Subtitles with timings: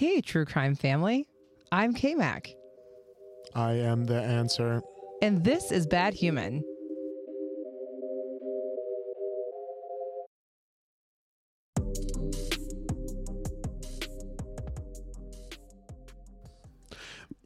[0.00, 1.26] Hey, true crime family.
[1.70, 2.48] I'm K Mac,
[3.54, 4.80] I am the answer.
[5.20, 6.64] and this is Bad Human.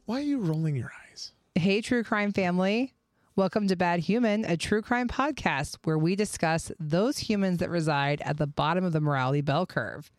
[0.05, 1.33] Why are you rolling your eyes?
[1.55, 2.93] Hey, true crime family.
[3.35, 8.21] Welcome to Bad Human, a true crime podcast where we discuss those humans that reside
[8.21, 10.09] at the bottom of the morality bell curve.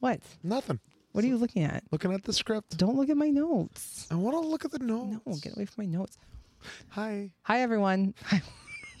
[0.00, 0.20] What?
[0.42, 0.80] Nothing.
[1.12, 1.84] What are you looking at?
[1.90, 2.76] Looking at the script.
[2.76, 4.06] Don't look at my notes.
[4.10, 5.18] I want to look at the notes.
[5.26, 6.16] No, get away from my notes.
[6.90, 7.30] Hi.
[7.42, 8.14] Hi, everyone.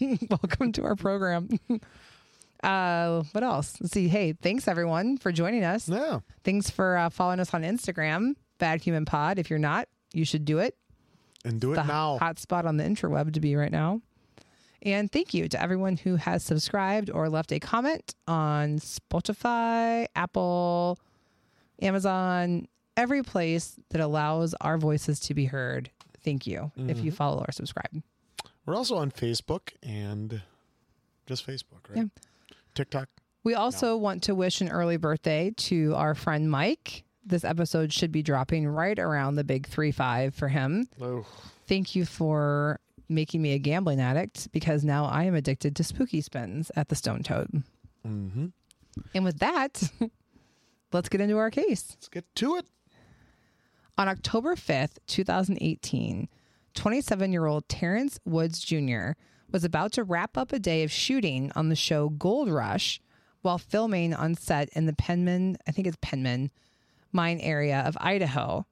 [0.30, 1.48] Welcome to our program.
[2.62, 3.76] uh, what else?
[3.80, 4.08] Let's see.
[4.08, 5.88] Hey, thanks everyone for joining us.
[5.88, 6.20] Yeah.
[6.44, 9.38] Thanks for uh, following us on Instagram, Bad Human Pod.
[9.38, 10.76] If you're not, you should do it.
[11.44, 12.18] And do it the now.
[12.18, 14.02] hot spot on the interweb to be right now.
[14.82, 20.98] And thank you to everyone who has subscribed or left a comment on Spotify, Apple,
[21.82, 22.66] Amazon,
[22.96, 25.90] every place that allows our voices to be heard.
[26.24, 27.04] Thank you if Mm-hmm.
[27.06, 28.02] you follow or subscribe.
[28.66, 30.42] We're also on Facebook and
[31.26, 31.96] just Facebook, right?
[31.98, 32.04] Yeah.
[32.74, 33.08] TikTok.
[33.42, 37.04] We also want to wish an early birthday to our friend Mike.
[37.24, 40.88] This episode should be dropping right around the big 3 5 for him.
[41.00, 41.24] Oh,
[41.66, 42.80] Thank you for
[43.10, 46.94] making me a gambling addict because now I am addicted to spooky spins at the
[46.94, 47.62] Stone Toad.
[48.06, 48.46] mm-hmm.
[49.14, 49.82] And with that,
[50.92, 51.86] let's get into our case.
[51.90, 52.66] Let's get to it.
[53.98, 56.28] On October 5th, 2018,
[56.74, 59.10] 27 year old Terrence Woods Jr.
[59.50, 63.00] was about to wrap up a day of shooting on the show Gold Rush
[63.42, 66.50] while filming on set in the Penman, I think it's Penman,
[67.12, 68.66] mine area of Idaho.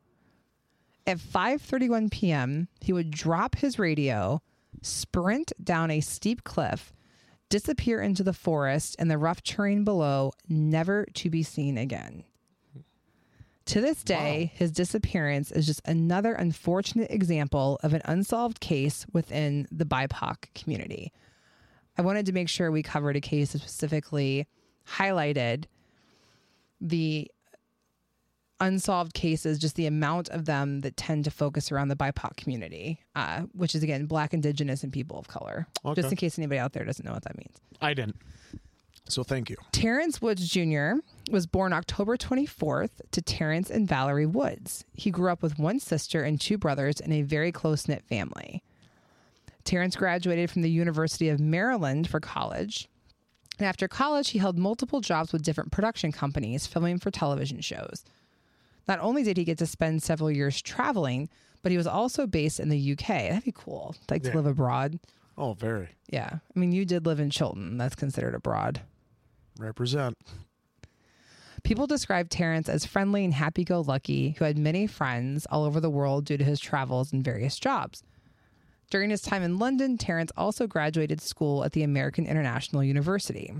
[1.08, 4.42] At 5:31 p.m., he would drop his radio,
[4.82, 6.92] sprint down a steep cliff,
[7.48, 12.24] disappear into the forest and the rough terrain below, never to be seen again.
[13.64, 19.66] To this day, his disappearance is just another unfortunate example of an unsolved case within
[19.72, 21.14] the BIPOC community.
[21.96, 24.46] I wanted to make sure we covered a case that specifically
[24.86, 25.64] highlighted
[26.82, 27.30] the
[28.60, 33.00] unsolved cases, just the amount of them that tend to focus around the BIPOC community,
[33.14, 35.66] uh, which is again Black, Indigenous, and people of color.
[35.84, 36.00] Okay.
[36.00, 37.56] Just in case anybody out there doesn't know what that means.
[37.80, 38.16] I didn't.
[39.08, 39.56] So thank you.
[39.72, 40.94] Terrence Woods Jr.
[41.30, 44.84] was born October 24th to Terrence and Valerie Woods.
[44.92, 48.62] He grew up with one sister and two brothers in a very close knit family.
[49.64, 52.88] Terrence graduated from the University of Maryland for college.
[53.58, 58.04] And after college, he held multiple jobs with different production companies filming for television shows.
[58.88, 61.28] Not only did he get to spend several years traveling,
[61.62, 63.06] but he was also based in the UK.
[63.06, 63.94] That'd be cool.
[64.10, 64.98] Like to live abroad.
[65.36, 65.90] Oh, very.
[66.10, 66.30] Yeah.
[66.34, 67.76] I mean, you did live in Chilton.
[67.76, 68.80] That's considered abroad.
[69.58, 70.16] Represent.
[71.64, 75.80] People describe Terrence as friendly and happy go lucky, who had many friends all over
[75.80, 78.02] the world due to his travels and various jobs.
[78.90, 83.52] During his time in London, Terrence also graduated school at the American International University.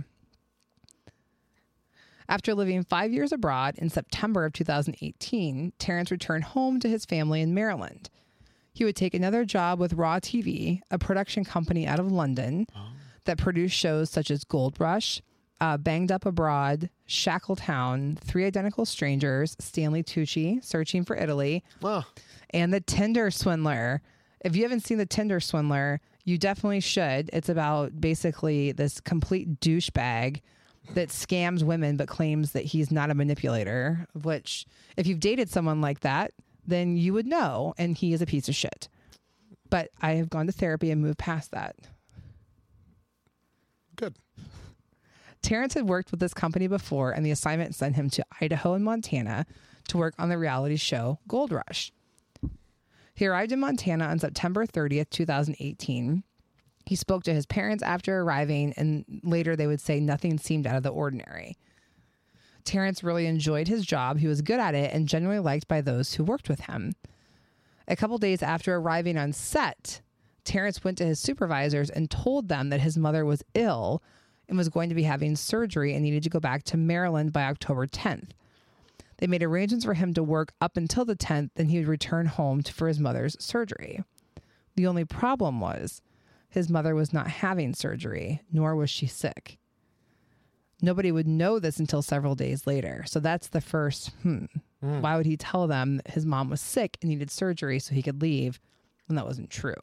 [2.29, 7.41] After living five years abroad in September of 2018, Terrence returned home to his family
[7.41, 8.11] in Maryland.
[8.75, 12.67] He would take another job with Raw TV, a production company out of London
[13.25, 15.23] that produced shows such as Gold Rush,
[15.61, 22.07] uh, Banged Up Abroad, Shackleton, Three Identical Strangers, Stanley Tucci, Searching for Italy, Well,
[22.51, 24.03] and The Tinder Swindler.
[24.45, 27.31] If you haven't seen The Tinder Swindler, you definitely should.
[27.33, 30.43] It's about basically this complete douchebag
[30.95, 34.67] that scams women but claims that he's not a manipulator, which,
[34.97, 36.33] if you've dated someone like that,
[36.67, 38.89] then you would know, and he is a piece of shit.
[39.71, 41.77] But I have gone to therapy and moved past that.
[43.97, 44.17] good.
[45.43, 48.85] Terrence had worked with this company before, and the assignment sent him to Idaho and
[48.85, 49.47] Montana
[49.89, 51.93] to work on the reality show Gold Rush.
[53.15, 56.23] He arrived in Montana on September 30th, 2018.
[56.89, 60.75] He spoke to his parents after arriving, and later they would say nothing seemed out
[60.75, 61.59] of the ordinary.
[62.65, 64.17] Terrence really enjoyed his job.
[64.17, 66.95] He was good at it and generally liked by those who worked with him.
[67.89, 70.01] A couple days after arriving on set,
[70.45, 74.03] Terrence went to his supervisors and told them that his mother was ill
[74.49, 77.43] and was going to be having surgery and needed to go back to Maryland by
[77.43, 78.31] October 10th.
[79.19, 82.25] They made arrangements for him to work up until the 10th, then he would return
[82.25, 84.03] home for his mother's surgery.
[84.75, 86.01] The only problem was
[86.49, 89.59] his mother was not having surgery, nor was she sick.
[90.81, 93.05] Nobody would know this until several days later.
[93.07, 94.45] So that's the first, hmm,
[94.81, 98.03] why would he tell them that his mom was sick and needed surgery so he
[98.03, 98.61] could leave
[99.07, 99.75] when that wasn't true?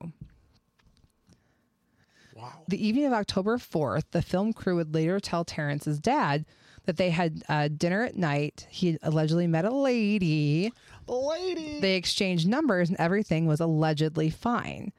[2.35, 2.63] Wow.
[2.67, 6.45] The evening of October 4th, the film crew would later tell Terrence's dad
[6.85, 8.67] that they had uh, dinner at night.
[8.69, 10.71] He allegedly met a lady.
[11.07, 11.79] Lady.
[11.79, 14.91] They exchanged numbers, and everything was allegedly fine.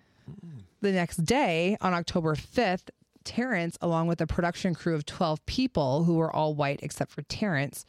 [0.80, 2.90] The next day, on October 5th,
[3.24, 7.22] Terrence, along with a production crew of 12 people who were all white except for
[7.22, 7.84] Terrence,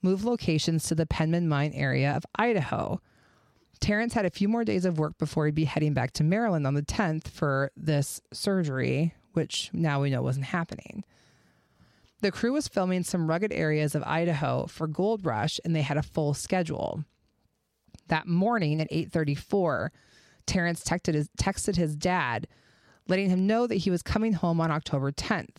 [0.00, 3.00] moved locations to the Penman Mine area of Idaho.
[3.80, 6.66] Terrence had a few more days of work before he'd be heading back to Maryland
[6.66, 11.04] on the 10th for this surgery, which now we know wasn't happening.
[12.20, 15.96] The crew was filming some rugged areas of Idaho for Gold Rush, and they had
[15.96, 17.04] a full schedule.
[18.08, 19.90] That morning at 8:34,
[20.46, 22.46] Terrence texted his, texted his dad,
[23.08, 25.56] letting him know that he was coming home on October 10th.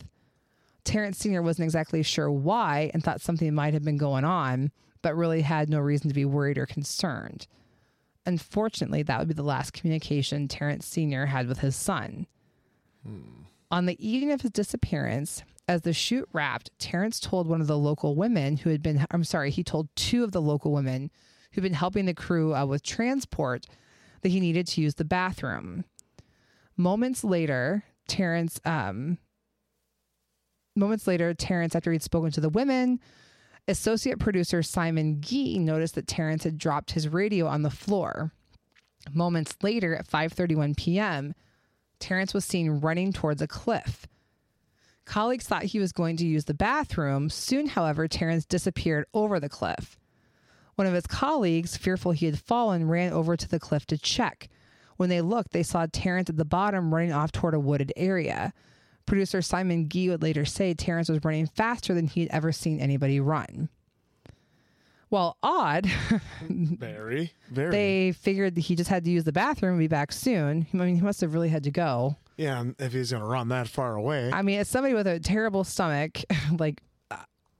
[0.84, 1.42] Terrence Sr.
[1.42, 4.70] wasn't exactly sure why and thought something might have been going on,
[5.02, 7.46] but really had no reason to be worried or concerned.
[8.26, 11.26] Unfortunately, that would be the last communication Terrence Sr.
[11.26, 12.26] had with his son.
[13.70, 17.78] On the evening of his disappearance, as the shoot wrapped, Terrence told one of the
[17.78, 21.10] local women who had been, I'm sorry, he told two of the local women
[21.52, 23.66] who'd been helping the crew uh, with transport
[24.24, 25.84] that he needed to use the bathroom.
[26.78, 29.18] Moments later, Terrence, um,
[30.74, 33.00] moments later, Terrence, after he'd spoken to the women,
[33.68, 38.32] associate producer Simon Gee noticed that Terrence had dropped his radio on the floor.
[39.12, 41.34] Moments later, at 5:31 p.m.,
[42.00, 44.06] Terrence was seen running towards a cliff.
[45.04, 47.28] Colleagues thought he was going to use the bathroom.
[47.28, 49.98] Soon, however, Terrence disappeared over the cliff.
[50.76, 54.48] One of his colleagues, fearful he had fallen, ran over to the cliff to check.
[54.96, 58.52] When they looked, they saw Terrence at the bottom running off toward a wooded area.
[59.06, 62.80] Producer Simon Gee would later say Terrence was running faster than he had ever seen
[62.80, 63.68] anybody run.
[65.10, 65.86] Well, odd,
[66.48, 67.32] Very.
[67.50, 67.70] Very.
[67.70, 70.66] they figured he just had to use the bathroom and be back soon.
[70.72, 72.16] I mean, he must have really had to go.
[72.36, 74.30] yeah, if he's going to run that far away.
[74.32, 76.18] I mean, as somebody with a terrible stomach,
[76.58, 76.82] like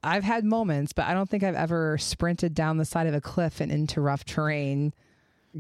[0.05, 3.21] I've had moments, but I don't think I've ever sprinted down the side of a
[3.21, 4.93] cliff and into rough terrain.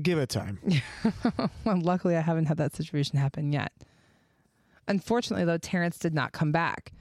[0.02, 0.58] give it time.
[1.64, 3.72] Well, luckily, I haven't had that situation happen yet.
[4.86, 6.92] Unfortunately, though, Terrence did not come back.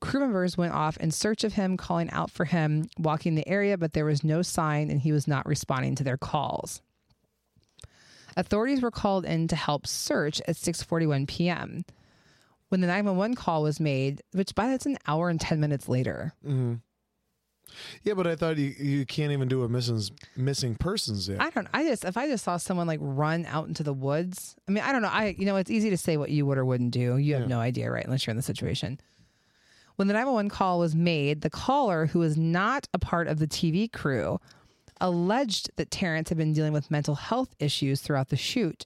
[0.00, 3.78] Crew members went off in search of him, calling out for him, walking the area,
[3.78, 6.82] but there was no sign and he was not responding to their calls.
[8.36, 11.84] Authorities were called in to help search at 6:41 p.m.
[12.70, 16.32] When the 911 call was made, which by that's an hour and 10 minutes later.
[16.44, 16.74] Mm-hmm.
[18.02, 20.00] Yeah, but I thought you, you can't even do a missing
[20.36, 21.40] missing persons yet.
[21.40, 21.66] I don't.
[21.74, 24.54] I just if I just saw someone like run out into the woods.
[24.68, 25.08] I mean, I don't know.
[25.08, 27.16] I you know it's easy to say what you would or wouldn't do.
[27.16, 27.48] You have Yeah.
[27.48, 28.04] no idea, right?
[28.04, 29.00] Unless you're in the situation.
[29.96, 33.46] When the 911 call was made, the caller, who was not a part of the
[33.46, 34.40] TV crew,
[35.00, 38.84] alleged that Terrence had been dealing with mental health issues throughout the shoot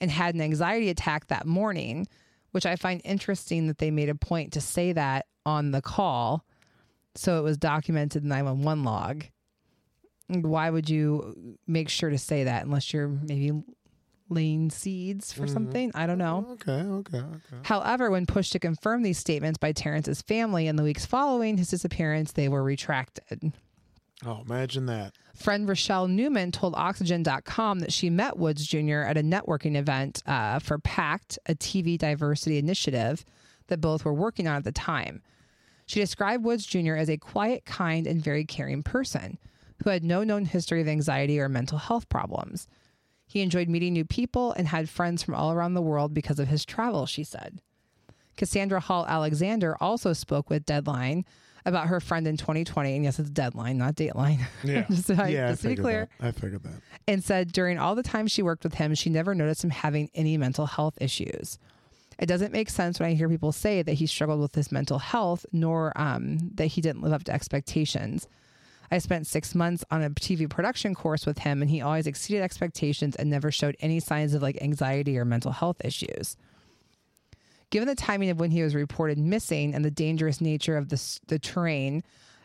[0.00, 2.06] and had an anxiety attack that morning,
[2.54, 6.44] which I find interesting that they made a point to say that on the call.
[7.16, 9.24] So it was documented in the 911 log.
[10.28, 13.60] Why would you make sure to say that unless you're maybe
[14.28, 15.52] laying seeds for mm-hmm.
[15.52, 15.90] something?
[15.96, 16.46] I don't know.
[16.52, 17.56] okay, okay, okay.
[17.64, 21.70] However, when pushed to confirm these statements by Terrence's family in the weeks following his
[21.70, 23.52] disappearance, they were retracted.
[24.26, 25.14] Oh, imagine that.
[25.34, 29.00] Friend Rochelle Newman told Oxygen.com that she met Woods Jr.
[29.00, 33.24] at a networking event uh, for PACT, a TV diversity initiative
[33.66, 35.22] that both were working on at the time.
[35.86, 36.94] She described Woods Jr.
[36.94, 39.38] as a quiet, kind, and very caring person
[39.82, 42.66] who had no known history of anxiety or mental health problems.
[43.26, 46.48] He enjoyed meeting new people and had friends from all around the world because of
[46.48, 47.60] his travel, she said.
[48.36, 51.24] Cassandra Hall Alexander also spoke with Deadline
[51.66, 52.94] about her friend in 2020.
[52.94, 54.40] And yes, it's Deadline, not Dateline.
[54.64, 55.50] Yeah, just to, yeah.
[55.50, 56.08] just I to be figured clear.
[56.20, 56.26] That.
[56.26, 56.74] I figured that.
[57.06, 60.10] And said during all the time she worked with him, she never noticed him having
[60.14, 61.58] any mental health issues.
[62.18, 64.98] It doesn't make sense when I hear people say that he struggled with his mental
[64.98, 68.28] health, nor um, that he didn't live up to expectations.
[68.90, 72.42] I spent six months on a TV production course with him, and he always exceeded
[72.42, 76.36] expectations and never showed any signs of like anxiety or mental health issues.
[77.74, 81.18] Given the timing of when he was reported missing and the dangerous nature of the,
[81.26, 82.04] the terrain,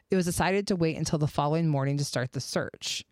[0.10, 3.06] it was decided to wait until the following morning to start the search.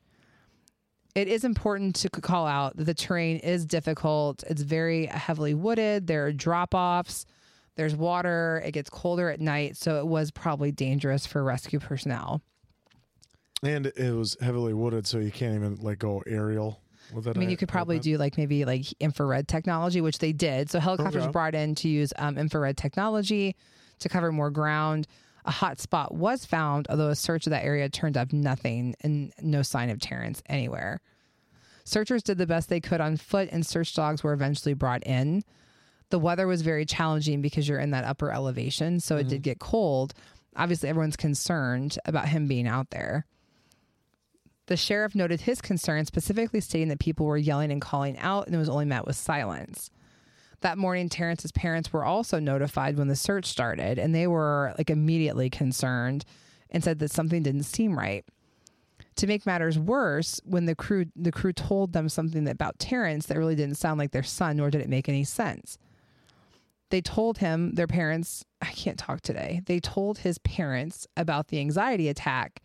[1.14, 4.44] It is important to call out that the terrain is difficult.
[4.50, 6.08] It's very heavily wooded.
[6.08, 7.28] There are drop offs.
[7.76, 8.64] There's water.
[8.66, 9.78] It gets colder at night.
[9.78, 12.42] So it was probably dangerous for rescue personnel.
[13.62, 16.82] And it was heavily wooded, so you can't even like go aerial
[17.36, 20.70] I mean, you could probably do like maybe like infrared technology, which they did.
[20.70, 21.32] So helicopters Okay.
[21.32, 23.56] brought in to use um, infrared technology
[24.00, 25.08] to cover more ground.
[25.46, 29.32] A hot spot was found, although a search of that area turned up nothing and
[29.42, 31.00] no sign of Terrence anywhere.
[31.86, 35.44] Searchers did the best they could on foot, and search dogs were eventually brought in.
[36.10, 39.60] The weather was very challenging because you're in that upper elevation, so it did get
[39.60, 40.14] cold.
[40.58, 43.26] Obviously, everyone's concerned about him being out there.
[44.68, 48.56] The sheriff noted his concern, specifically stating that people were yelling and calling out, and
[48.56, 49.90] it was only met with silence.
[50.62, 54.90] That morning, Terrence's parents were also notified when the search started, and they were like
[54.90, 56.26] immediately concerned
[56.70, 58.26] and said that something didn't seem right.
[59.16, 63.38] To make matters worse, when the crew the crew told them something about Terrence that
[63.38, 65.78] really didn't sound like their son, nor did it make any sense.
[66.90, 69.62] They told him their parents, I can't talk today.
[69.66, 72.62] They told his parents about the anxiety attack,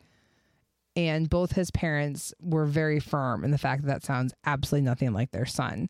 [0.97, 5.13] and both his parents were very firm in the fact that that sounds absolutely nothing
[5.13, 5.89] like their son.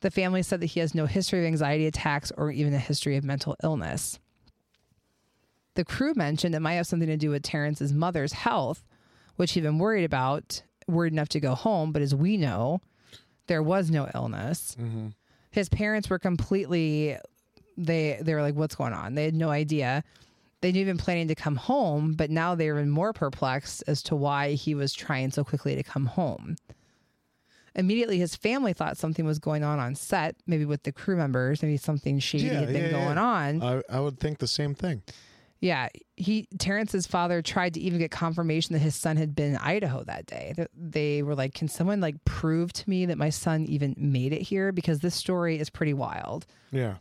[0.00, 3.16] The family said that he has no history of anxiety attacks or even a history
[3.16, 4.18] of mental illness.
[5.74, 8.84] The crew mentioned it might have something to do with Terrence's mother's health,
[9.36, 11.92] which he'd been worried about, worried enough to go home.
[11.92, 12.80] But as we know,
[13.46, 14.76] there was no illness.
[14.80, 15.08] Mm-hmm.
[15.50, 17.16] His parents were completely
[17.76, 20.04] they they were like, "What's going on?" They had no idea.
[20.60, 24.16] They'd even planning to come home, but now they were even more perplexed as to
[24.16, 26.56] why he was trying so quickly to come home.
[27.74, 31.62] Immediately, his family thought something was going on on set, maybe with the crew members,
[31.62, 33.04] maybe something shady Yeah, had been yeah, yeah.
[33.04, 33.62] going on.
[33.62, 35.02] I, I would think the same thing.
[35.60, 39.56] Yeah, he Terrence's father tried to even get confirmation that his son had been in
[39.58, 40.52] Idaho that day.
[40.56, 44.32] Th- They were like, "Can someone like prove to me that my son even made
[44.32, 46.46] it here?" Because this story is pretty wild.
[46.70, 46.96] Yeah.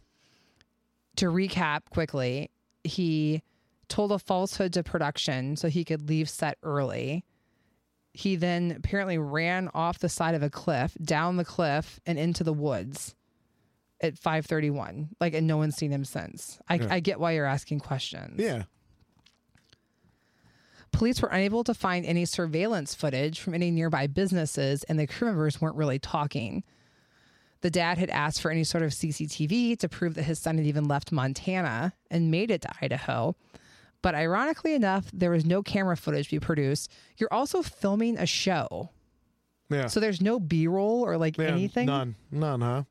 [1.17, 2.49] To recap quickly,
[2.87, 3.43] he
[3.87, 7.23] told a falsehood to production so he could leave set early.
[8.13, 12.43] He then apparently ran off the side of a cliff, down the cliff, and into
[12.43, 13.15] the woods
[14.01, 15.09] at 5:31.
[15.19, 16.59] Like, and no one's seen him since.
[16.67, 16.87] I, Yeah.
[16.89, 18.39] I get why you're asking questions.
[18.39, 18.63] Yeah.
[20.91, 25.27] Police were unable to find any surveillance footage from any nearby businesses, and the crew
[25.27, 26.63] members weren't really talking.
[27.61, 30.67] The dad had asked for any sort of CCTV to prove that his son had
[30.67, 33.35] even left Montana and made it to Idaho.
[34.01, 36.91] But ironically enough, there was no camera footage to be produced.
[37.17, 38.89] You're also filming a show.
[39.69, 39.87] Yeah.
[39.87, 41.45] So there's no B roll or like yeah.
[41.45, 41.87] anything.
[41.87, 42.15] None.
[42.31, 42.83] None, huh?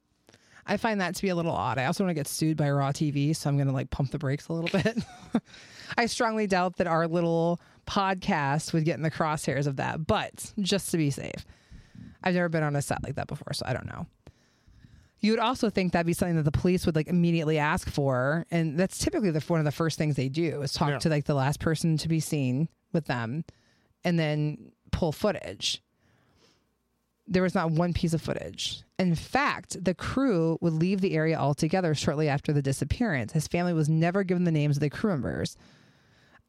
[0.67, 1.79] I find that to be a little odd.
[1.79, 4.11] I also want to get sued by Raw TV, so I'm going to like pump
[4.11, 4.99] the brakes a little bit.
[5.97, 10.53] I strongly doubt that our little podcast would get in the crosshairs of that, but
[10.59, 11.47] just to be safe.
[12.23, 14.07] I've never been on a set like that before, so I don't know.
[15.21, 18.47] You would also think that'd be something that the police would like immediately ask for,
[18.51, 20.99] and that's typically the one of the first things they do is talk Yeah.
[20.99, 23.45] to like the last person to be seen with them,
[24.05, 25.83] and then pull footage
[27.29, 28.83] there was not one piece of footage.
[28.99, 33.33] In fact, the crew would leave the area altogether shortly after the disappearance.
[33.33, 35.57] His family was never given the names of the crew members.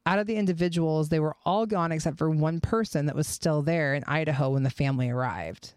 [0.06, 3.60] Out of the individuals, they were all gone except for one person that was still
[3.60, 5.74] there in Idaho when the family arrived.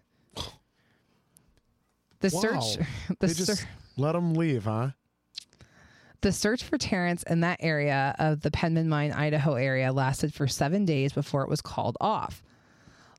[2.22, 2.78] The search,
[3.20, 3.66] the, They just
[3.98, 4.92] let them leave, huh?
[6.22, 10.48] the search for Terrence in that area of the Penman Mine, Idaho area lasted for
[10.48, 12.44] seven days before it was called off.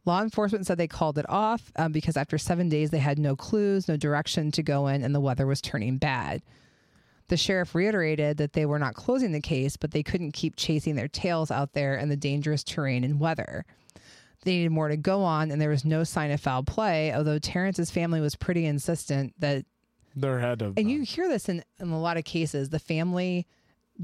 [0.04, 3.37] Law enforcement said they called it off um, because after seven days they had no
[3.37, 6.42] clues, no direction to go in, and the weather was turning bad.
[7.28, 10.97] The sheriff reiterated that they were not closing the case, but they couldn't keep chasing
[10.97, 13.64] their tails out there in the dangerous terrain and weather.
[14.42, 17.38] They needed more to go on, and there was no sign of foul play, although
[17.38, 19.64] Terrence's family was pretty insistent that
[20.16, 20.72] There had to.
[20.76, 22.68] and you hear this in, in a lot of cases.
[22.70, 23.46] The family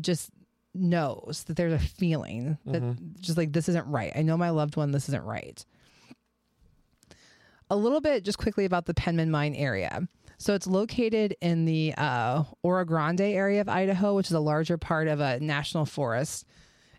[0.00, 0.30] just
[0.74, 2.80] knows that there's a feeling that
[3.20, 4.12] just like this isn't right.
[4.14, 5.64] I know my loved one this isn't right.
[7.70, 10.06] A little bit just quickly about the penman mine area.
[10.38, 14.78] So it's located in the uh, oro grande area of idaho which is a larger
[14.78, 16.46] part of a national forest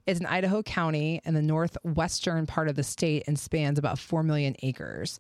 [0.05, 4.23] it's in idaho county in the northwestern part of the state and spans about 4
[4.23, 5.19] million acres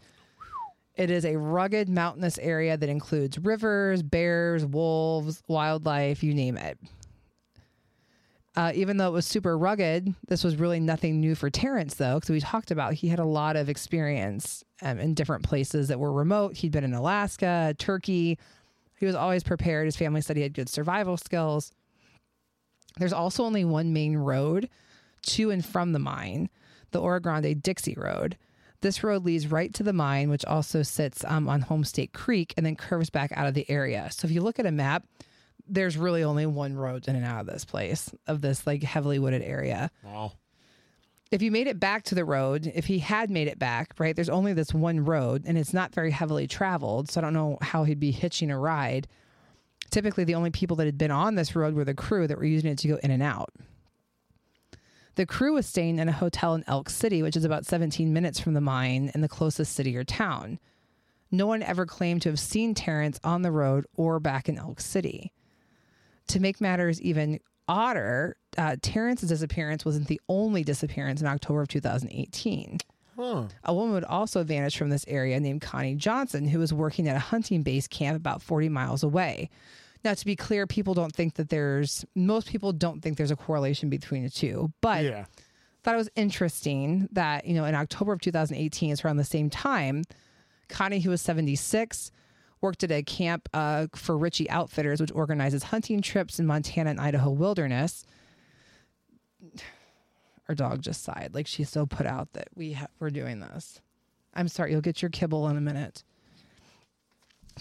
[0.99, 6.77] it is a rugged mountainous area that includes rivers, bears, wolves, wildlife, you name it.
[8.57, 12.15] Uh, even though it was super rugged, this was really nothing new for Terrence, though,
[12.15, 15.99] because we talked about he had a lot of experience um, in different places that
[15.99, 16.57] were remote.
[16.57, 18.37] He'd been in Alaska, Turkey.
[18.97, 19.85] He was always prepared.
[19.85, 21.71] His family said he had good survival skills.
[22.97, 24.69] There's also only one main road
[25.27, 26.49] to and from the mine,
[26.91, 28.37] the Oro Grande Dixie Road.
[28.81, 32.65] This road leads right to the mine, which also sits um, on Homestake Creek and
[32.65, 34.09] then curves back out of the area.
[34.11, 35.03] So if you look at a map,
[35.67, 39.19] there's really only one road in and out of this place, of this like heavily
[39.19, 39.91] wooded area.
[40.03, 40.31] Wow.
[41.29, 44.15] If you made it back to the road, if he had made it back, right,
[44.15, 47.11] there's only this one road and it's not very heavily traveled.
[47.11, 49.07] So I don't know how he'd be hitching a ride.
[49.89, 52.45] Typically, the only people that had been on this road were the crew that were
[52.45, 53.49] using it to go in and out.
[55.15, 58.39] The crew was staying in a hotel in Elk City, which is about 17 minutes
[58.39, 60.59] from the mine and the closest city or town.
[61.31, 64.79] No one ever claimed to have seen Terrence on the road or back in Elk
[64.79, 65.33] City.
[66.29, 71.67] To make matters even odder, uh, Terrence's disappearance wasn't the only disappearance in October of
[71.67, 72.79] 2018.
[73.17, 73.43] Huh.
[73.65, 77.17] A woman would also vanish from this area named Connie Johnson, who was working at
[77.17, 79.49] a hunting base camp about 40 miles away.
[80.03, 83.35] Now, to be clear, people don't think that there's, most people don't think there's a
[83.35, 85.25] correlation between the two, but Yeah.
[85.83, 89.49] thought it was interesting that, you know, in October of 2018, it's around the same
[89.49, 90.03] time,
[90.69, 92.11] Connie, who was 76,
[92.61, 96.99] worked at a camp uh, for Ritchie Outfitters, which organizes hunting trips in Montana and
[96.99, 98.05] Idaho wilderness.
[100.47, 103.81] Our dog just sighed, like she's so put out that we ha- we're doing this.
[104.33, 106.03] I'm sorry, you'll get your kibble in a minute.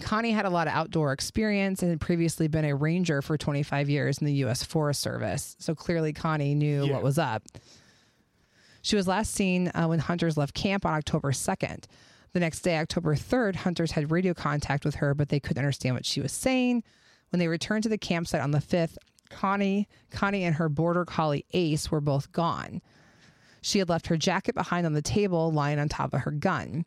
[0.01, 3.89] Connie had a lot of outdoor experience and had previously been a ranger for 25
[3.89, 4.63] years in the U.S.
[4.63, 5.55] Forest Service.
[5.59, 6.93] So clearly, Connie knew Yeah.
[6.93, 7.43] what was up.
[8.81, 11.85] She was last seen uh, when hunters left camp on October 2nd.
[12.33, 15.95] The next day, October 3rd, hunters had radio contact with her, but they couldn't understand
[15.95, 16.83] what she was saying.
[17.31, 18.97] When they returned to the campsite on the 5th,
[19.29, 22.81] Connie, Connie and her border collie Ace were both gone.
[23.61, 26.85] She had left her jacket behind on the table, lying on top of her gun.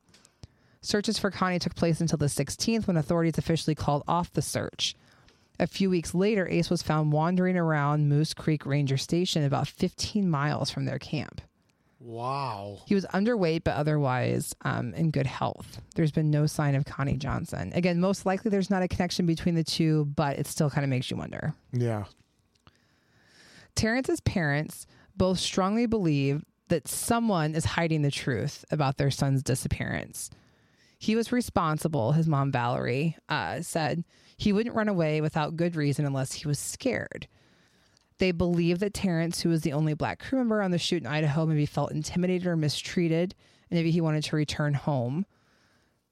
[0.82, 4.96] Searches for Connie took place until the 16th when authorities officially called off the search.
[5.60, 10.28] A few weeks later, Ace was found wandering around Moose Creek Ranger Station about 15
[10.28, 11.40] miles from their camp.
[12.00, 12.78] Wow.
[12.86, 15.80] He was underweight, but otherwise um, in good health.
[15.94, 17.70] There's been no sign of Connie Johnson.
[17.76, 20.90] Again, most likely there's not a connection between the two, but it still kind of
[20.90, 21.54] makes you wonder.
[21.72, 22.04] Yeah.
[23.76, 24.86] Terrence's parents
[25.16, 30.30] both strongly believe that someone is hiding the truth about their son's disappearance.
[31.02, 34.04] He was responsible, his mom Valerie uh, said.
[34.36, 37.26] He wouldn't run away without good reason unless he was scared.
[38.18, 41.08] They believe that Terrence, who was the only black crew member on the shoot in
[41.08, 43.34] Idaho, maybe felt intimidated or mistreated,
[43.68, 45.26] and maybe he wanted to return home.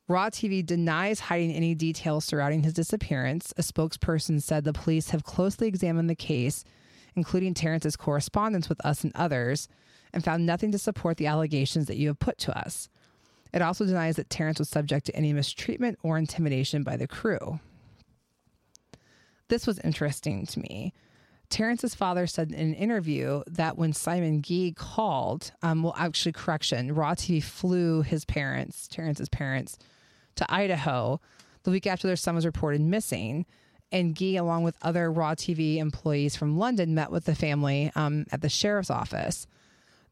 [0.08, 3.54] Raw TV denies hiding any details surrounding his disappearance.
[3.56, 6.64] A spokesperson said the police have closely examined the case,
[7.14, 9.68] including Terrence's correspondence with us and others,
[10.12, 12.88] and found nothing to support the allegations that you have put to us.
[13.52, 17.60] It also denies that Terrence was subject to any mistreatment or intimidation by the crew.
[19.48, 20.92] This was interesting to me.
[21.48, 26.94] Terrence's father said in an interview that when Simon Gee called, um, well, actually, correction,
[26.94, 29.76] Raw TV flew his parents, Terrence's parents,
[30.36, 31.20] to Idaho
[31.64, 33.46] the week after their son was reported missing.
[33.92, 38.26] And Gee, along with other Raw TV employees from London, met with the family um,
[38.30, 39.48] at the sheriff's office.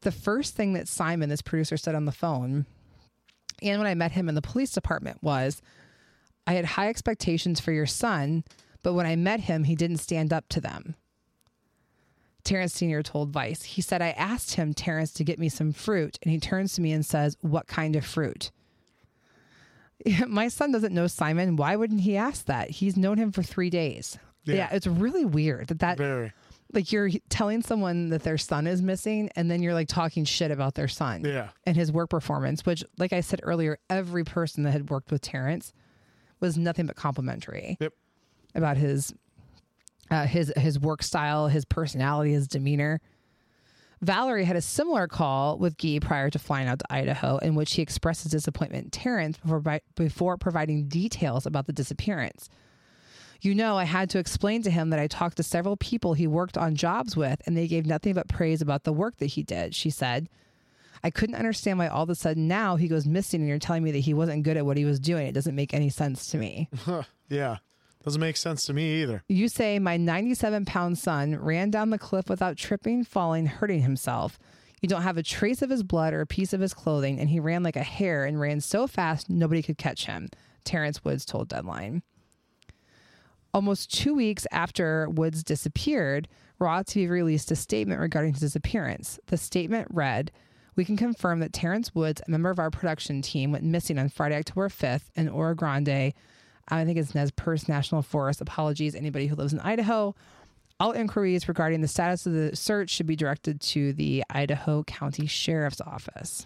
[0.01, 2.65] The first thing that Simon, this producer, said on the phone,
[3.61, 5.61] and when I met him in the police department, was
[6.47, 8.43] I had high expectations for your son,
[8.83, 10.95] but when I met him, he didn't stand up to them.
[12.43, 13.03] Terrence Sr.
[13.03, 13.63] told Vice.
[13.63, 16.81] He said, I asked him, Terrence, to get me some fruit, and he turns to
[16.81, 18.51] me and says, What kind of fruit?
[20.27, 21.57] My son doesn't know Simon.
[21.57, 22.69] Why wouldn't he ask that?
[22.71, 24.17] He's known him for three days.
[24.45, 24.69] Yeah, Yeah.
[24.71, 26.31] it's really weird that that Very.
[26.73, 30.51] Like you're telling someone that their son is missing, and then you're like talking shit
[30.51, 31.49] about their son Yeah.
[31.65, 32.65] and his work performance.
[32.65, 35.73] Which, like I said earlier, every person that had worked with Terrence
[36.39, 37.93] was nothing but complimentary Yep.
[38.55, 39.13] about his
[40.11, 42.99] uh, his his work style, his personality, his demeanor.
[44.01, 47.73] Valerie had a similar call with Gee prior to flying out to Idaho, in which
[47.73, 52.47] he expressed his disappointment in Terrence before, before providing details about the disappearance.
[53.41, 56.27] You know, I had to explain to him that I talked to several people he
[56.27, 59.43] worked on jobs with, and they gave nothing but praise about the work that he
[59.43, 60.27] did, she said.
[61.03, 63.83] I couldn't understand why all of a sudden now he goes missing and you're telling
[63.83, 65.27] me that he wasn't good at what he was doing.
[65.27, 66.69] It doesn't make any sense to me.
[67.29, 67.57] yeah.
[68.03, 69.23] Doesn't make sense to me either.
[69.27, 74.39] You say my 97 pound son ran down the cliff without tripping, falling, hurting himself.
[74.81, 77.29] You don't have a trace of his blood or a piece of his clothing, and
[77.29, 80.29] he ran like a hare and ran so fast nobody could catch him,
[80.63, 82.01] Terrence Woods told Deadline.
[83.53, 86.27] Almost two weeks after Woods disappeared,
[86.59, 89.19] Raw TV released a statement regarding his disappearance.
[89.27, 90.31] The statement read,
[90.75, 94.09] we can confirm that Terrence Woods, a member of our production team, went missing on
[94.09, 96.13] Friday, October 5th in Oro Grande.
[96.69, 98.39] I think it's Nez Perce National Forest.
[98.41, 100.15] Apologies, anybody who lives in Idaho.
[100.79, 105.25] All inquiries regarding the status of the search should be directed to the Idaho County
[105.25, 106.45] Sheriff's Office.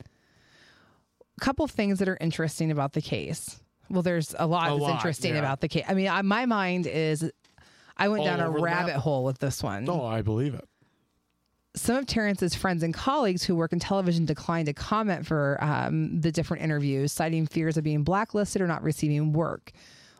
[0.00, 3.60] A couple things that are interesting about the case.
[3.90, 5.40] Well, there's a lot A that's lot, interesting yeah.
[5.40, 5.84] about the case.
[5.88, 7.30] I mean, I, my mind is,
[7.96, 10.64] I went All down a rabbit hole with this one Oh, I believe it.
[11.74, 16.20] some of Terrence's friends and colleagues who work in television declined to comment for um,
[16.20, 19.72] the different interviews, citing fears of being blacklisted or not receiving work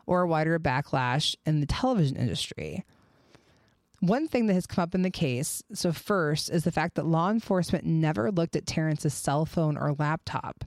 [0.05, 2.83] or a wider backlash in the television industry.
[3.99, 7.05] One thing that has come up in the case, so first, is the fact that
[7.05, 10.65] law enforcement never looked at Terrence's cell phone or laptop,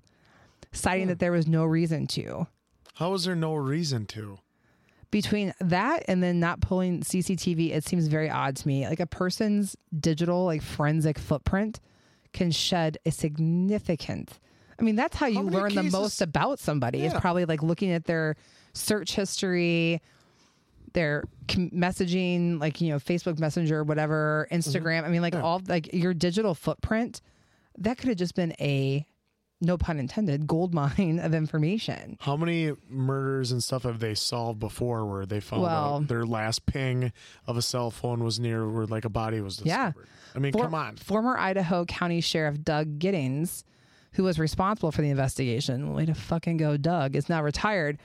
[0.70, 2.46] citing that there was no reason to.
[2.94, 4.38] How is there no reason to?
[5.11, 8.88] Between that and then not pulling CCTV, it seems very odd to me.
[8.88, 11.80] Like a person's digital, like forensic footprint
[12.33, 14.40] can shed a significant.
[14.78, 17.04] I mean, that's how you many learn the most about somebody.
[17.04, 18.35] Is probably like looking at their
[18.72, 20.02] search history,
[20.94, 25.04] their messaging, like you know, Facebook Messenger, whatever, Instagram.
[25.04, 25.42] I mean, like Mm-hmm.
[25.42, 25.48] Yeah.
[25.48, 27.20] all like your digital footprint.
[27.78, 29.07] That could have just been a,
[29.64, 32.16] no pun intended, gold mine of information.
[32.20, 36.24] How many murders and stuff have they solved before where they found Well- out their
[36.27, 37.12] last ping
[37.46, 39.94] of a cell phone was near where like a body was discovered?
[39.96, 40.03] Yeah.
[40.35, 40.96] I mean, For- come on.
[40.96, 43.64] Former Idaho County Sheriff Doug Giddings,
[44.12, 47.98] who was responsible for the investigation, way to fucking go, Doug, is now retired,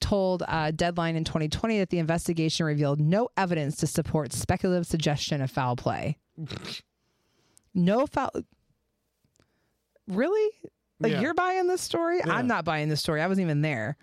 [0.00, 5.40] told uh, Deadline in 2020 that the investigation revealed no evidence to support speculative suggestion
[5.40, 6.18] of foul play.
[7.74, 8.30] no foul.
[10.08, 10.50] Really?
[11.00, 11.20] Like Yeah.
[11.20, 12.18] you're buying this story?
[12.18, 12.32] Yeah.
[12.32, 13.20] I'm not buying this story.
[13.22, 13.96] I wasn't even there.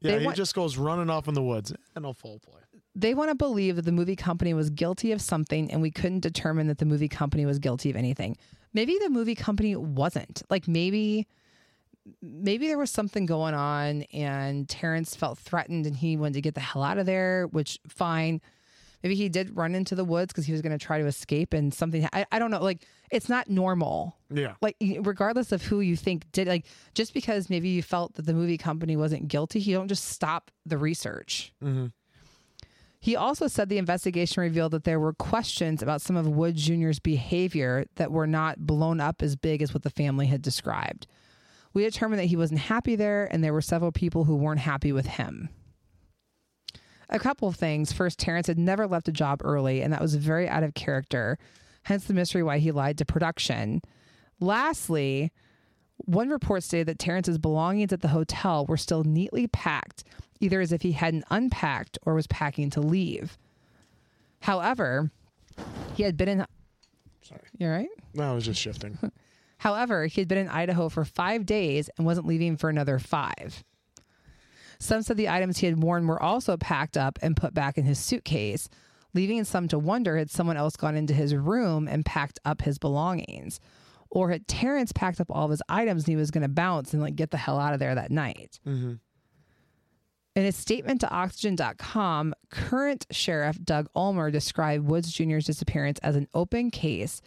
[0.00, 1.72] Yeah, they he want- just goes running off in the woods.
[1.96, 2.54] And no foul play.
[2.94, 6.20] they want to believe that the movie company was guilty of something and we couldn't
[6.20, 8.36] determine that the movie company was guilty of anything.
[8.74, 10.42] Maybe the movie company wasn't.
[10.50, 11.26] Like maybe
[12.22, 16.54] maybe there was something going on and Terrence felt threatened and he wanted to get
[16.54, 18.40] the hell out of there, which fine.
[19.02, 21.52] Maybe he did run into the woods because he was going to try to escape
[21.54, 22.62] and something I, I don't know.
[22.62, 24.54] Like it's not normal Yeah.
[24.60, 28.34] like regardless of who you think did like just because maybe you felt that the
[28.34, 31.92] movie company wasn't guilty you don't just stop the research Mhm.
[33.00, 36.98] he also said the investigation revealed that there were questions about some of wood jr's
[36.98, 41.06] behavior that were not blown up as big as what the family had described
[41.72, 44.92] we determined that he wasn't happy there and there were several people who weren't happy
[44.92, 45.48] with him
[47.10, 50.14] a couple of things first terrence had never left a job early and that was
[50.14, 51.38] very out of character
[51.84, 53.80] hence the mystery why he lied to production
[54.40, 55.32] Lastly,
[55.96, 60.04] one report stated that Terrence's belongings at the hotel were still neatly packed,
[60.40, 63.36] either as if he hadn't unpacked or was packing to leave.
[64.40, 65.10] However,
[65.94, 66.46] he had been in.
[67.22, 67.40] Sorry.
[67.58, 67.88] You're right.
[68.14, 68.98] No, I was just shifting.
[69.58, 73.64] However, he had been in Idaho for five days and wasn't leaving for another five.
[74.80, 77.84] Some said the items he had worn were also packed up and put back in
[77.84, 78.68] his suitcase,
[79.12, 82.78] leaving some to wonder had someone else gone into his room and packed up his
[82.78, 83.58] belongings.
[84.10, 86.92] Or had Terrence packed up all of his items and he was going to bounce
[86.92, 88.58] and like get the hell out of there that night.
[88.64, 88.94] hmm
[90.34, 96.28] In a statement to Oxygen.com, current Sheriff Doug Ulmer described Woods Jr.'s disappearance as an
[96.32, 97.20] open case,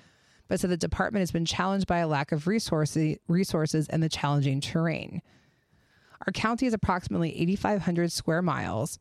[0.48, 4.10] but said the department has been challenged by a lack of resources, resources and the
[4.10, 5.22] challenging terrain.
[6.28, 9.00] Our county is approximately 8,500 square miles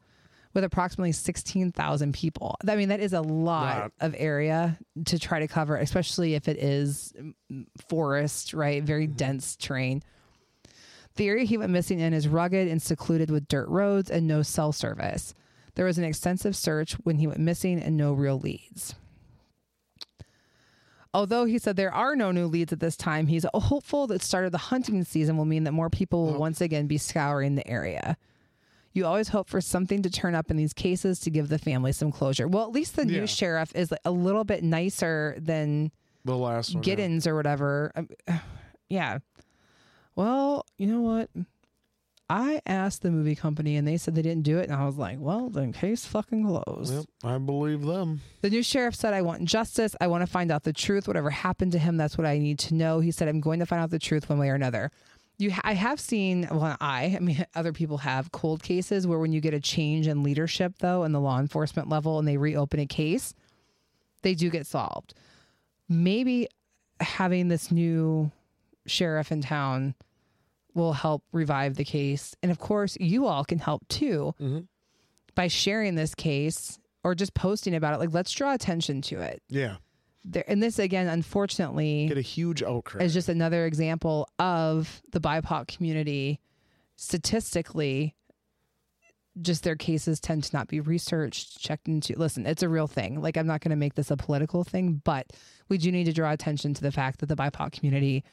[0.52, 2.56] with approximately 16,000 people.
[2.66, 3.92] I mean, that is a lot Lot.
[4.00, 7.12] of area to try to cover, especially if it is
[7.88, 8.82] forest, right?
[8.82, 9.16] Very mm-hmm.
[9.16, 10.02] dense terrain.
[11.16, 14.42] The area he went missing in is rugged and secluded with dirt roads and no
[14.42, 15.34] cell service.
[15.74, 18.94] There was an extensive search when he went missing and no real leads.
[21.12, 24.44] Although he said there are no new leads at this time, he's hopeful that start
[24.46, 27.66] of the hunting season will mean that more people will once again be scouring the
[27.66, 28.16] area.
[28.92, 31.92] You always hope for something to turn up in these cases to give the family
[31.92, 32.46] some closure.
[32.48, 33.20] Well, at least the Yeah.
[33.20, 35.90] new sheriff is a little bit nicer than
[36.24, 36.82] The last one.
[36.84, 36.94] yeah.
[36.96, 37.92] Giddens or whatever.
[37.96, 38.08] Um,
[38.88, 39.18] yeah.
[40.16, 41.30] Well, you know what?
[42.30, 44.70] I asked the movie company and they said they didn't do it.
[44.70, 46.94] And I was like, well, then case fucking closed.
[46.94, 48.20] Yep, I believe them.
[48.40, 49.96] The new sheriff said, I want justice.
[50.00, 51.08] I want to find out the truth.
[51.08, 53.00] Whatever happened to him, that's what I need to know.
[53.00, 54.92] He said, I'm going to find out the truth one way or another.
[55.38, 59.18] You, ha- I have seen, well, I, I mean, other people have cold cases where
[59.18, 62.36] when you get a change in leadership, though, in the law enforcement level and they
[62.36, 63.34] reopen a case,
[64.22, 65.14] they do get solved.
[65.88, 66.46] Maybe
[67.00, 68.30] having this new
[68.86, 69.96] sheriff in town
[70.80, 72.34] will help revive the case.
[72.42, 74.66] And of course, you all can help too Mhm.
[75.34, 77.98] by sharing this case or just posting about it.
[78.00, 79.42] Like, let's draw attention to it.
[79.48, 79.76] Yeah,
[80.24, 83.02] There, and this, again, unfortunately, get a huge outcry.
[83.02, 86.40] is just another example of the BIPOC community
[86.96, 88.14] statistically.
[89.40, 92.18] Just their cases tend to not be researched, checked into.
[92.18, 93.20] Listen, it's a real thing.
[93.22, 95.28] Like, I'm not going to make this a political thing, but
[95.68, 98.24] we do need to draw attention to the fact that the BIPOC community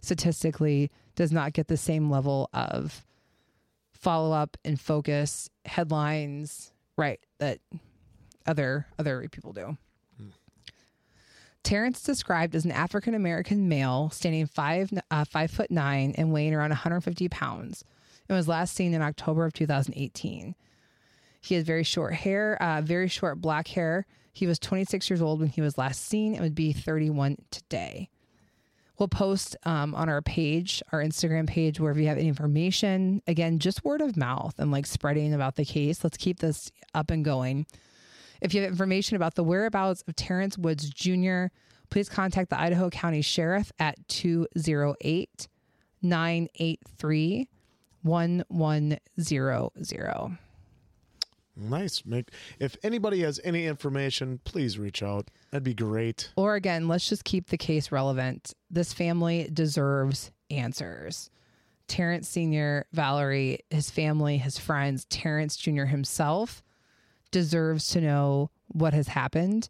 [0.00, 3.04] statistically does not get the same level of
[3.92, 7.20] follow up and focus headlines, right?
[7.38, 7.58] That
[8.46, 9.76] other other people do.
[11.64, 16.54] Terrence described as an African American male, standing five uh, five foot nine and weighing
[16.54, 17.84] around 150 pounds,
[18.28, 20.54] and was last seen in October of 2018.
[21.40, 24.06] He has very short hair, uh, very short black hair.
[24.32, 28.08] He was 26 years old when he was last seen and would be 31 today.
[28.98, 33.22] We'll post um, on our page, our Instagram page, where if you have any information,
[33.28, 36.02] again, just word of mouth and like spreading about the case.
[36.02, 37.66] Let's keep this up and going.
[38.40, 41.46] If you have information about the whereabouts of Terrence Woods Jr.,
[41.90, 45.48] please contact the Idaho County Sheriff at 208
[46.02, 47.48] 983
[48.02, 50.38] 1100.
[51.58, 52.04] Nice.
[52.06, 55.28] Make if anybody has any information, please reach out.
[55.50, 56.30] That'd be great.
[56.36, 58.54] Or again, let's just keep the case relevant.
[58.70, 61.30] This family deserves answers.
[61.88, 65.84] Terrence Sr., Valerie, his family, his friends, Terrence Jr.
[65.84, 66.62] himself
[67.30, 69.68] deserves to know what has happened.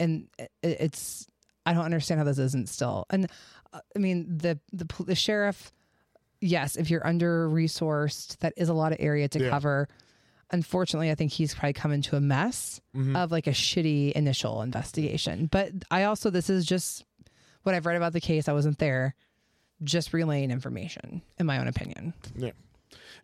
[0.00, 0.28] And
[0.62, 1.26] it's,
[1.64, 3.06] I don't understand how this isn't still.
[3.10, 3.28] And
[3.72, 5.72] uh, I mean, the, the, the sheriff,
[6.40, 9.50] yes, if you're under resourced, that is a lot of area to Yeah.
[9.50, 9.88] cover.
[10.50, 13.14] Unfortunately, I think he's probably come into a mess mm-hmm.
[13.16, 15.46] of like a shitty initial investigation.
[15.46, 17.04] But I also, this is just
[17.64, 18.48] what I've read about the case.
[18.48, 19.14] I wasn't there,
[19.82, 22.14] just relaying information, in my own opinion.
[22.34, 22.52] Yeah.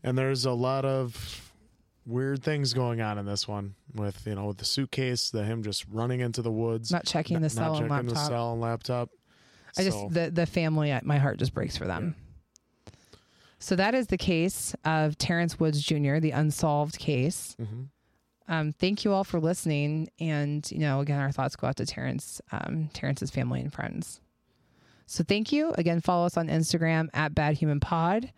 [0.03, 1.53] And there's a lot of
[2.07, 5.63] weird things going on in this one with, you know, with the suitcase, the him
[5.63, 6.91] just running into the woods.
[6.93, 9.09] Not checking the not cell and checking the cell and laptop.
[9.79, 12.15] I So, just the the family, I- my heart just breaks for them.
[13.65, 17.57] So that is the case of Terrence Woods Jr., the unsolved case.
[17.59, 17.89] mhm.
[18.47, 21.87] Um, thank you all for listening, and you know, again, our thoughts go out to
[21.87, 24.21] Terrence, um, Terrence's family and friends.
[25.07, 26.03] So thank you again.
[26.03, 28.31] Follow us on Instagram at Bad Human Pod.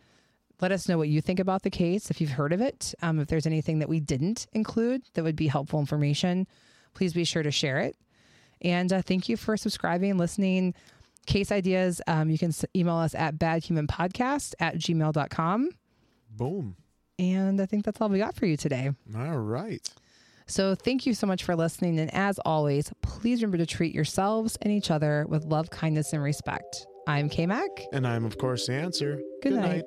[0.61, 2.09] Let us know what you think about the case.
[2.09, 5.35] If you've heard of it, um, if there's anything that we didn't include that would
[5.35, 6.47] be helpful information,
[6.95, 7.97] please be sure to share it.
[8.63, 10.73] And uh, thank you for subscribing, and listening.
[11.27, 15.71] Case ideas, um, you can s- email us at badhumanpodcast at gmail.com.
[16.31, 16.77] Boom.
[17.19, 18.91] And I think that's all we got for you today.
[19.17, 19.87] All right.
[20.47, 21.99] So thank you so much for listening.
[21.99, 26.23] And as always, please remember to treat yourselves and each other with love, kindness, and
[26.23, 26.87] respect.
[27.09, 27.69] I'm K Mac.
[27.93, 29.19] And I'm, of course, the answer.
[29.43, 29.83] Good night.